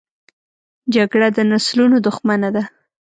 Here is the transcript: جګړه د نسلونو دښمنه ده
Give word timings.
جګړه 0.93 1.27
د 1.37 1.37
نسلونو 1.51 1.97
دښمنه 2.07 2.49
ده 2.55 2.63